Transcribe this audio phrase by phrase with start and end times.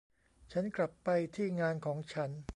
[0.51, 2.29] ฉันกลับไปที่งานของฉัน